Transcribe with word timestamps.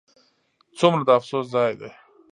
ځومره 0.77 1.03
د 1.07 1.09
افسوس 1.17 1.45
ځاي 1.53 1.71
دي 1.79 1.91